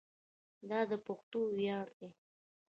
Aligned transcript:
دا 0.69 0.79
د 0.89 0.91
پښتنو 1.05 1.39
ویاړ 1.55 1.87
دی. 1.99 2.09